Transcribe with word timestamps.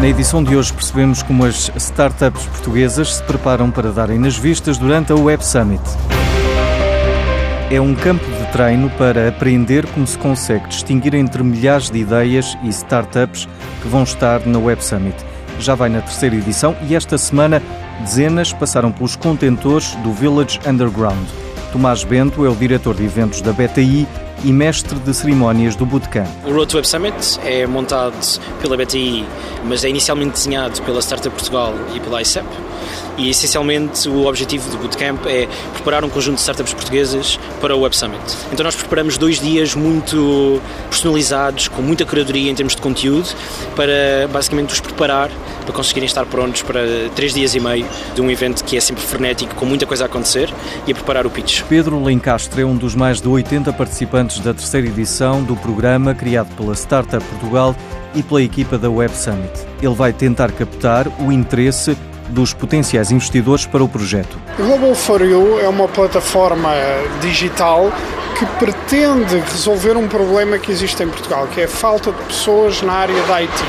Na 0.00 0.08
edição 0.08 0.42
de 0.42 0.56
hoje 0.56 0.72
percebemos 0.72 1.22
como 1.22 1.44
as 1.44 1.70
startups 1.76 2.46
portuguesas 2.46 3.16
se 3.16 3.22
preparam 3.22 3.70
para 3.70 3.92
darem 3.92 4.18
nas 4.18 4.34
vistas 4.34 4.78
durante 4.78 5.12
a 5.12 5.14
Web 5.14 5.44
Summit. 5.44 5.82
É 7.70 7.78
um 7.78 7.94
campo 7.94 8.24
de 8.24 8.50
treino 8.50 8.88
para 8.96 9.28
aprender 9.28 9.86
como 9.88 10.06
se 10.06 10.16
consegue 10.16 10.66
distinguir 10.68 11.14
entre 11.14 11.42
milhares 11.42 11.90
de 11.90 11.98
ideias 11.98 12.56
e 12.62 12.70
startups 12.70 13.46
que 13.82 13.88
vão 13.88 14.04
estar 14.04 14.46
na 14.46 14.58
Web 14.58 14.82
Summit. 14.82 15.16
Já 15.58 15.74
vai 15.74 15.90
na 15.90 16.00
terceira 16.00 16.34
edição 16.34 16.74
e 16.88 16.94
esta 16.94 17.18
semana 17.18 17.60
dezenas 18.00 18.54
passaram 18.54 18.90
pelos 18.90 19.16
contentores 19.16 19.94
do 19.96 20.14
Village 20.14 20.58
Underground. 20.66 21.28
Tomás 21.72 22.02
Bento 22.02 22.44
é 22.44 22.48
o 22.48 22.54
diretor 22.54 22.94
de 22.96 23.04
eventos 23.04 23.40
da 23.40 23.52
BTI 23.52 24.06
e 24.42 24.52
mestre 24.52 24.98
de 24.98 25.14
cerimónias 25.14 25.76
do 25.76 25.86
Bootcamp. 25.86 26.26
O 26.44 26.52
Road 26.52 26.66
to 26.66 26.76
Web 26.76 26.88
Summit 26.88 27.40
é 27.44 27.64
montado 27.66 28.14
pela 28.60 28.76
BTI, 28.76 29.24
mas 29.64 29.84
é 29.84 29.88
inicialmente 29.88 30.32
desenhado 30.32 30.82
pela 30.82 31.00
Startup 31.00 31.30
Portugal 31.30 31.74
e 31.94 32.00
pela 32.00 32.20
ICEP. 32.22 32.46
E 33.16 33.30
essencialmente 33.30 34.08
o 34.08 34.26
objetivo 34.26 34.70
do 34.70 34.78
Bootcamp 34.78 35.26
é 35.26 35.48
preparar 35.74 36.04
um 36.04 36.08
conjunto 36.08 36.36
de 36.36 36.40
startups 36.40 36.72
portuguesas 36.74 37.38
para 37.60 37.74
o 37.76 37.80
Web 37.80 37.96
Summit. 37.96 38.22
Então 38.52 38.64
nós 38.64 38.74
preparamos 38.74 39.18
dois 39.18 39.40
dias 39.40 39.74
muito 39.74 40.60
personalizados, 40.88 41.68
com 41.68 41.82
muita 41.82 42.04
curadoria 42.04 42.50
em 42.50 42.54
termos 42.54 42.74
de 42.74 42.82
conteúdo, 42.82 43.28
para 43.74 44.28
basicamente 44.32 44.72
os 44.72 44.80
preparar 44.80 45.30
para 45.64 45.72
conseguirem 45.74 46.06
estar 46.06 46.26
prontos 46.26 46.62
para 46.62 46.80
três 47.14 47.34
dias 47.34 47.54
e 47.54 47.60
meio 47.60 47.86
de 48.14 48.20
um 48.20 48.30
evento 48.30 48.64
que 48.64 48.76
é 48.76 48.80
sempre 48.80 49.02
frenético, 49.02 49.54
com 49.54 49.64
muita 49.64 49.86
coisa 49.86 50.04
a 50.04 50.06
acontecer 50.06 50.52
e 50.86 50.92
a 50.92 50.94
preparar 50.94 51.26
o 51.26 51.30
pitch. 51.30 51.62
Pedro 51.68 52.02
Lencastre 52.02 52.62
é 52.62 52.64
um 52.64 52.76
dos 52.76 52.94
mais 52.94 53.20
de 53.20 53.28
80 53.28 53.72
participantes 53.72 54.40
da 54.40 54.52
terceira 54.52 54.86
edição 54.86 55.42
do 55.42 55.56
programa 55.56 56.14
criado 56.14 56.54
pela 56.56 56.74
Startup 56.74 57.24
Portugal 57.24 57.74
e 58.14 58.22
pela 58.22 58.42
equipa 58.42 58.76
da 58.76 58.90
Web 58.90 59.16
Summit. 59.16 59.52
Ele 59.80 59.94
vai 59.94 60.12
tentar 60.12 60.50
captar 60.52 61.06
o 61.20 61.30
interesse 61.30 61.96
dos 62.30 62.54
potenciais 62.54 63.10
investidores 63.10 63.66
para 63.66 63.82
o 63.82 63.88
projeto. 63.88 64.38
Global 64.56 64.94
for 64.94 65.20
You 65.22 65.60
é 65.60 65.68
uma 65.68 65.88
plataforma 65.88 66.70
digital 67.20 67.92
que 68.38 68.46
pretende 68.58 69.38
resolver 69.38 69.96
um 69.96 70.08
problema 70.08 70.58
que 70.58 70.72
existe 70.72 71.02
em 71.02 71.08
Portugal, 71.08 71.46
que 71.48 71.60
é 71.60 71.64
a 71.64 71.68
falta 71.68 72.10
de 72.10 72.22
pessoas 72.22 72.80
na 72.80 72.94
área 72.94 73.22
da 73.24 73.36
IT. 73.36 73.64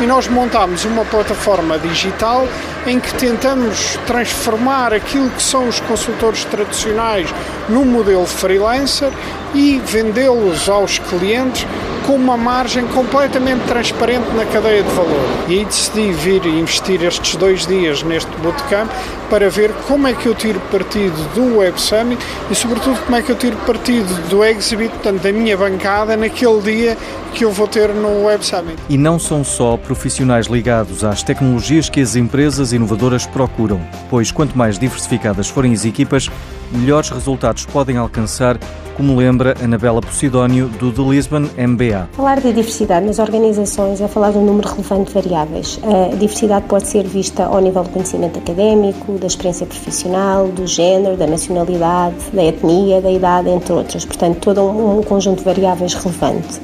E 0.00 0.06
nós 0.06 0.26
montamos 0.28 0.84
uma 0.84 1.04
plataforma 1.04 1.78
digital 1.78 2.48
em 2.86 2.98
que 2.98 3.12
tentamos 3.14 3.98
transformar 4.06 4.92
aquilo 4.92 5.30
que 5.30 5.42
são 5.42 5.68
os 5.68 5.78
consultores 5.80 6.44
tradicionais 6.44 7.32
num 7.68 7.84
modelo 7.84 8.26
freelancer 8.26 9.10
e 9.54 9.80
vendê-los 9.84 10.68
aos 10.68 10.98
clientes 10.98 11.66
com 12.08 12.14
uma 12.14 12.38
margem 12.38 12.86
completamente 12.86 13.66
transparente 13.66 14.34
na 14.34 14.46
cadeia 14.46 14.82
de 14.82 14.88
valor. 14.94 15.20
E 15.46 15.58
aí 15.58 15.64
decidi 15.66 16.10
vir 16.12 16.46
investir 16.46 17.02
estes 17.02 17.36
dois 17.36 17.66
dias 17.66 18.02
neste 18.02 18.30
bootcamp 18.38 18.90
para 19.28 19.50
ver 19.50 19.74
como 19.86 20.06
é 20.06 20.14
que 20.14 20.24
eu 20.24 20.34
tiro 20.34 20.58
partido 20.72 21.14
do 21.34 21.58
Web 21.58 21.78
Summit 21.78 22.24
e, 22.50 22.54
sobretudo, 22.54 22.98
como 23.04 23.14
é 23.14 23.20
que 23.20 23.30
eu 23.30 23.36
tiro 23.36 23.58
partido 23.58 24.08
do 24.30 24.42
Exhibit, 24.42 24.88
portanto, 24.88 25.20
da 25.20 25.30
minha 25.30 25.54
bancada, 25.54 26.16
naquele 26.16 26.62
dia 26.62 26.96
que 27.34 27.44
eu 27.44 27.52
vou 27.52 27.68
ter 27.68 27.90
no 27.90 28.24
Web 28.24 28.42
Summit. 28.42 28.78
E 28.88 28.96
não 28.96 29.18
são 29.18 29.44
só 29.44 29.76
profissionais 29.76 30.46
ligados 30.46 31.04
às 31.04 31.22
tecnologias 31.22 31.90
que 31.90 32.00
as 32.00 32.16
empresas 32.16 32.72
inovadoras 32.72 33.26
procuram, 33.26 33.82
pois 34.08 34.32
quanto 34.32 34.56
mais 34.56 34.78
diversificadas 34.78 35.50
forem 35.50 35.74
as 35.74 35.84
equipas, 35.84 36.30
melhores 36.72 37.10
resultados 37.10 37.66
podem 37.66 37.98
alcançar 37.98 38.58
como 38.98 39.14
lembra 39.14 39.54
Anabela 39.62 40.00
Posidónio, 40.00 40.68
do 40.68 40.90
The 40.90 41.02
Lisbon 41.02 41.48
MBA. 41.56 41.97
Falar 42.12 42.40
de 42.40 42.52
diversidade 42.52 43.06
nas 43.06 43.18
organizações 43.18 44.00
é 44.00 44.08
falar 44.08 44.32
de 44.32 44.38
um 44.38 44.44
número 44.44 44.68
relevante 44.68 45.12
de 45.12 45.14
variáveis. 45.14 45.78
A 45.82 46.14
diversidade 46.14 46.66
pode 46.66 46.86
ser 46.86 47.04
vista 47.06 47.44
ao 47.44 47.60
nível 47.60 47.82
do 47.82 47.90
conhecimento 47.90 48.38
académico, 48.38 49.12
da 49.12 49.26
experiência 49.26 49.66
profissional, 49.66 50.48
do 50.48 50.66
género, 50.66 51.16
da 51.16 51.26
nacionalidade, 51.26 52.16
da 52.32 52.44
etnia, 52.44 53.00
da 53.00 53.10
idade, 53.10 53.48
entre 53.48 53.72
outras. 53.72 54.04
Portanto, 54.04 54.38
todo 54.40 54.62
um 54.62 55.02
conjunto 55.02 55.38
de 55.38 55.44
variáveis 55.44 55.94
relevante. 55.94 56.60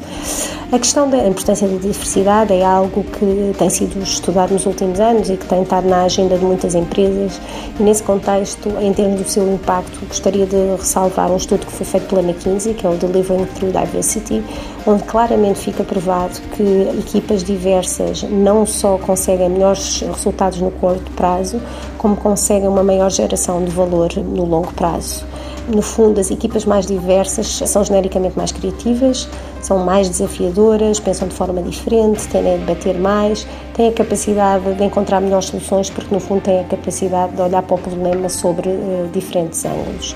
A 0.73 0.79
questão 0.79 1.09
da 1.09 1.19
importância 1.29 1.69
da 1.69 1.77
diversidade 1.77 2.53
é 2.53 2.65
algo 2.65 3.05
que 3.05 3.55
tem 3.57 3.71
sido 3.71 4.03
estudado 4.03 4.53
nos 4.53 4.67
últimos 4.67 4.99
anos 4.99 5.31
e 5.31 5.37
que 5.37 5.47
tem 5.47 5.63
estado 5.63 5.89
na 5.89 6.03
agenda 6.03 6.37
de 6.37 6.45
muitas 6.45 6.75
empresas 6.75 7.41
e 7.79 7.83
nesse 7.83 8.03
contexto, 8.03 8.71
em 8.81 8.93
termos 8.93 9.21
do 9.21 9.29
seu 9.29 9.55
impacto, 9.55 10.05
gostaria 10.07 10.47
de 10.47 10.57
ressalvar 10.77 11.31
um 11.31 11.37
estudo 11.37 11.67
que 11.67 11.73
foi 11.73 11.87
feito 11.87 12.09
pela 12.09 12.23
McKinsey, 12.23 12.75
que 12.75 12.87
é 12.87 12.91
o 12.91 12.95
Delivering 12.95 13.47
Through 13.55 13.73
Diversity, 13.73 14.43
onde 14.87 15.03
claramente 15.05 15.24
fica 15.55 15.83
provado 15.85 16.41
que 16.55 16.63
equipas 16.99 17.43
diversas 17.43 18.23
não 18.23 18.67
só 18.67 18.99
conseguem 18.99 19.49
melhores 19.49 20.01
resultados 20.01 20.61
no 20.61 20.71
curto 20.71 21.11
prazo, 21.13 21.61
como 21.99 22.17
conseguem 22.17 22.69
uma 22.69 22.83
maior 22.83 23.11
geração 23.11 23.65
de 23.65 23.71
valor 23.71 24.11
no 24.17 24.45
longo 24.45 24.73
prazo. 24.75 25.25
No 25.67 25.81
fundo, 25.81 26.21
as 26.21 26.31
equipas 26.31 26.67
mais 26.67 26.87
diversas 26.87 27.47
são 27.47 27.83
genericamente 27.83 28.37
mais 28.37 28.53
criativas, 28.53 29.27
são 29.63 29.79
mais 29.79 30.11
desafiadoras, 30.11 31.01
pensam 31.01 31.27
de 31.27 31.35
forma 31.35 31.63
diferente, 31.63 32.29
tendem 32.29 32.55
a 32.55 32.57
debater 32.59 32.99
mais, 32.99 33.47
têm 33.73 33.89
a 33.89 33.93
capacidade 33.93 34.75
de 34.75 34.85
encontrar 34.85 35.23
melhores 35.23 35.47
soluções, 35.47 35.89
porque 35.89 36.15
no 36.15 36.21
fundo 36.21 36.43
têm 36.43 36.61
a 36.61 36.65
capacidade 36.65 37.35
de 37.35 37.41
olhar 37.41 37.63
para 37.63 37.77
o 37.77 37.79
problema 37.79 38.29
sobre 38.29 38.69
uh, 38.69 39.09
diferentes 39.11 39.65
ângulos. 39.65 40.15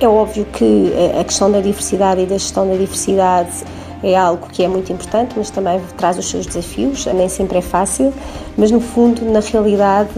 É 0.00 0.08
óbvio 0.08 0.44
que 0.46 0.92
eh, 0.94 1.20
a 1.20 1.24
questão 1.24 1.50
da 1.50 1.60
diversidade 1.60 2.22
e 2.22 2.26
da 2.26 2.38
gestão 2.38 2.68
da 2.68 2.74
diversidade 2.74 3.50
é 4.02 4.16
algo 4.16 4.48
que 4.48 4.62
é 4.62 4.68
muito 4.68 4.92
importante, 4.92 5.34
mas 5.36 5.50
também 5.50 5.80
traz 5.96 6.18
os 6.18 6.28
seus 6.28 6.46
desafios, 6.46 7.06
nem 7.06 7.28
sempre 7.28 7.58
é 7.58 7.62
fácil, 7.62 8.12
mas 8.56 8.70
no 8.70 8.80
fundo, 8.80 9.24
na 9.24 9.40
realidade, 9.40 10.10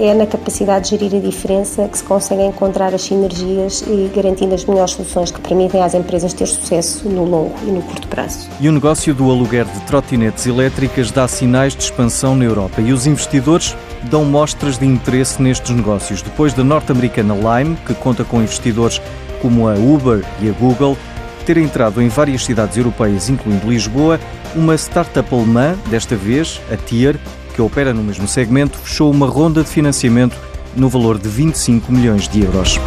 é 0.00 0.14
na 0.14 0.26
capacidade 0.26 0.90
de 0.90 0.98
gerir 0.98 1.18
a 1.18 1.20
diferença 1.20 1.88
que 1.88 1.98
se 1.98 2.04
consegue 2.04 2.42
encontrar 2.42 2.94
as 2.94 3.02
sinergias 3.02 3.82
e 3.86 4.10
garantindo 4.14 4.54
as 4.54 4.64
melhores 4.64 4.92
soluções 4.92 5.30
que 5.30 5.40
permitem 5.40 5.82
às 5.82 5.94
empresas 5.94 6.32
ter 6.32 6.46
sucesso 6.46 7.08
no 7.08 7.24
longo 7.24 7.54
e 7.66 7.70
no 7.70 7.82
curto 7.82 8.08
prazo. 8.08 8.48
E 8.60 8.68
o 8.68 8.72
negócio 8.72 9.14
do 9.14 9.30
aluguer 9.30 9.64
de 9.64 9.80
trotinetes 9.82 10.46
elétricas 10.46 11.10
dá 11.10 11.26
sinais 11.28 11.74
de 11.74 11.82
expansão 11.82 12.34
na 12.34 12.44
Europa 12.44 12.80
e 12.80 12.92
os 12.92 13.06
investidores 13.06 13.76
dão 14.10 14.24
mostras 14.24 14.78
de 14.78 14.86
interesse 14.86 15.40
nestes 15.40 15.74
negócios. 15.74 16.22
Depois 16.22 16.52
da 16.52 16.62
norte-americana 16.64 17.34
Lime, 17.34 17.76
que 17.86 17.94
conta 17.94 18.24
com 18.24 18.40
investidores 18.40 19.00
como 19.40 19.68
a 19.68 19.74
Uber 19.74 20.24
e 20.40 20.48
a 20.48 20.52
Google, 20.52 20.96
ter 21.46 21.56
entrado 21.58 22.02
em 22.02 22.08
várias 22.08 22.44
cidades 22.44 22.76
europeias, 22.76 23.28
incluindo 23.30 23.70
Lisboa, 23.70 24.18
uma 24.54 24.74
startup 24.74 25.32
alemã, 25.32 25.76
desta 25.88 26.16
vez 26.16 26.60
a 26.72 26.76
Tier, 26.76 27.16
que 27.54 27.62
opera 27.62 27.94
no 27.94 28.02
mesmo 28.02 28.26
segmento, 28.26 28.76
fechou 28.78 29.10
uma 29.10 29.28
ronda 29.28 29.62
de 29.62 29.70
financiamento 29.70 30.36
no 30.74 30.88
valor 30.88 31.18
de 31.18 31.28
25 31.28 31.92
milhões 31.92 32.28
de 32.28 32.42
euros. 32.42 32.80